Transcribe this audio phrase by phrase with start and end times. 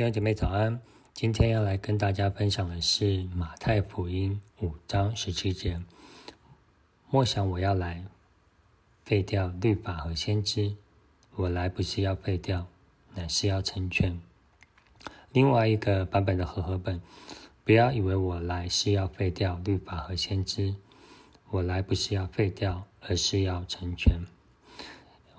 [0.00, 0.80] 弟兄姐妹早安，
[1.12, 5.78] 今天要来跟大家分享的是马太福音五章十七节。
[7.10, 8.02] 莫想我要来
[9.04, 10.74] 废掉律法和先知，
[11.36, 12.66] 我来不是要废掉，
[13.14, 14.18] 乃是要成全。
[15.32, 17.02] 另外一个版本的和合本，
[17.62, 20.76] 不要以为我来是要废掉律法和先知，
[21.50, 24.24] 我来不是要废掉，而是要成全。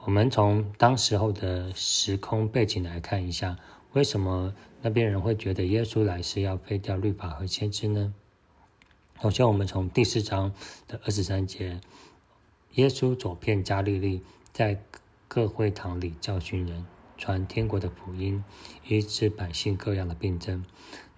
[0.03, 3.57] 我们从当时候的时空背景来看一下。
[3.93, 8.13] 为什么那边人会觉得耶稣来是要废掉律法和先知呢？
[9.21, 10.53] 首先，我们从第四章
[10.87, 11.81] 的二十三节，
[12.75, 14.21] 耶稣走遍加利利，
[14.53, 14.81] 在
[15.27, 16.85] 各会堂里教训人，
[17.17, 18.43] 传天国的福音，
[18.87, 20.63] 医治百姓各样的病症。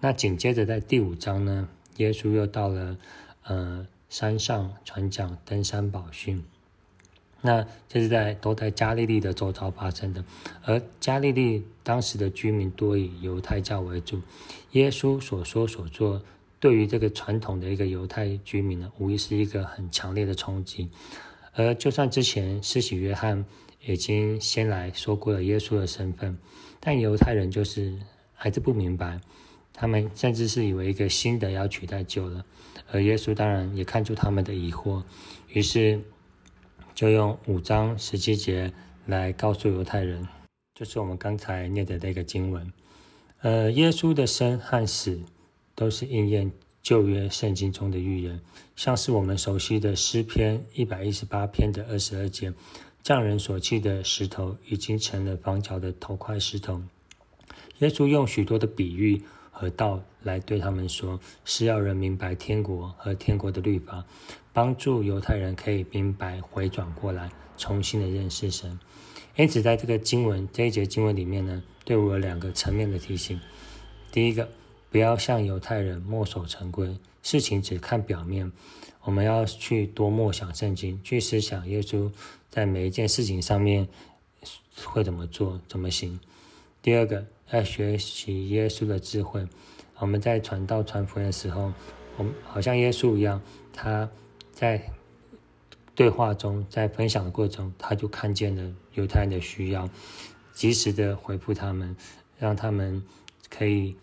[0.00, 2.98] 那紧接着在第五章呢，耶稣又到了
[3.44, 6.44] 呃山上传讲，登山宝训。
[7.46, 10.24] 那这是在都在加利利的周遭发生的，
[10.62, 14.18] 而加利利当时的居民多以犹太教为主，
[14.70, 16.22] 耶稣所说所做，
[16.58, 20.88] 对于这个传统的一个犹太居民呢，无疑是一个很强烈的冲击。
[21.52, 23.44] 而就算之前施洗约翰
[23.84, 26.38] 已经先来说过了耶稣的身份，
[26.80, 27.94] 但犹太人就是
[28.32, 29.20] 还是不明白，
[29.74, 32.42] 他们甚至是以为一个新的要取代旧了，
[32.90, 35.02] 而耶稣当然也看出他们的疑惑，
[35.48, 36.00] 于是。
[36.94, 38.72] 就用五章十七节
[39.04, 40.28] 来告诉犹太人，
[40.74, 42.72] 就是我们刚才念的那个经文。
[43.42, 45.20] 呃，耶稣的生和死
[45.74, 48.40] 都是应验旧约圣经中的预言，
[48.76, 52.52] 像是我们熟悉的诗篇一百一十八篇的二十二节，
[53.02, 56.80] 匠人所砌的石头已经成了房角的头块石头。
[57.78, 59.20] 耶稣用许多的比喻。
[59.56, 64.04] 和道来对他们说，是要人明白天国和天国的律法，
[64.52, 68.80] 帮助犹太人可以明白回转过来，重新的认识神。
[69.36, 73.40] 因此，在这个经文这一节经文里面呢，对我有两个层面的提醒。
[74.10, 74.48] 第一个，
[74.90, 78.50] 不要像犹太人墨守成规，事情只看表面。
[79.02, 82.10] 我们要去多默想圣经，去思想耶稣
[82.50, 83.86] 在每一件事情上面
[84.84, 86.18] 会怎么做、怎么行。
[86.82, 87.24] 第二个。
[87.50, 89.46] 要学习耶稣的智慧。
[89.98, 91.72] 我们在传道传福音的时候，
[92.16, 93.40] 我们好像耶稣一样，
[93.72, 94.10] 他
[94.50, 94.90] 在
[95.94, 99.88] 对话中，在分享的过程中，他就看见了犹太人的需要，
[100.52, 101.96] 及时的回复他们，
[102.38, 103.02] 让他们
[103.48, 103.96] 可以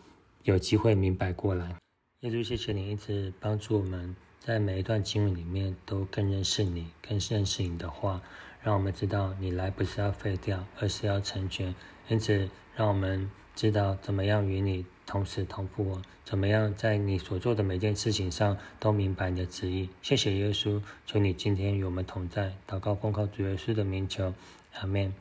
[0.44, 1.76] 有机会明白过来。
[2.22, 8.22] 耶稣，谢谢你一直帮助我们在每一段经文里面都更认识你，更认识你的话，
[8.62, 11.76] 让我们知道你来不是要废掉，而是要成全。
[12.08, 12.50] 因此，
[12.82, 13.30] 让我们。
[13.54, 19.88] 知道怎么样与你同时同步，怎么样在你所做的每件事情上都明白你的旨意。
[20.02, 22.56] 谢谢耶稣，求你今天与我们同在。
[22.68, 24.34] 祷告奉靠主耶稣的名求，
[24.80, 25.14] 阿门。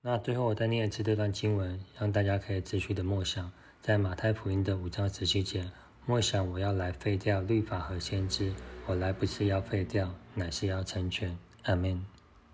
[0.00, 5.68] 那最后我再念一次这段经文，让大家可以持续的默想，在马太福音的五章十七节，
[6.06, 8.54] 默想我要来废掉律法和先知，
[8.86, 11.36] 我来不是要废掉，乃是要成全。
[11.64, 12.02] 阿门。